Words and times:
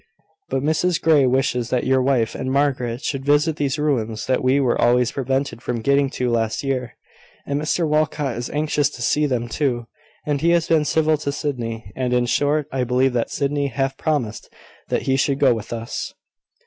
But 0.49 0.63
Mrs 0.63 0.99
Grey 0.99 1.27
wishes 1.27 1.69
that 1.69 1.83
your 1.83 2.01
wife 2.01 2.33
and 2.33 2.51
Margaret 2.51 3.03
should 3.03 3.23
visit 3.23 3.57
these 3.57 3.77
ruins 3.77 4.25
that 4.25 4.43
we 4.43 4.59
were 4.59 4.81
always 4.81 5.11
prevented 5.11 5.61
from 5.61 5.81
getting 5.83 6.09
to 6.17 6.31
last 6.31 6.63
year: 6.63 6.95
and 7.45 7.61
Mr 7.61 7.87
Walcot 7.87 8.35
is 8.35 8.49
anxious 8.49 8.89
to 8.89 9.01
see 9.03 9.27
them 9.27 9.47
too; 9.47 9.85
and 10.25 10.41
he 10.41 10.49
has 10.53 10.67
been 10.67 10.85
civil 10.85 11.17
to 11.19 11.31
Sydney; 11.31 11.91
and, 11.95 12.13
in 12.13 12.25
short, 12.25 12.67
I 12.71 12.83
believe 12.83 13.13
that 13.13 13.29
Sydney 13.29 13.67
half 13.67 13.95
promised 13.95 14.51
that 14.87 15.03
he 15.03 15.17
should 15.17 15.37
go 15.37 15.53
with 15.53 15.71
us." 15.71 16.15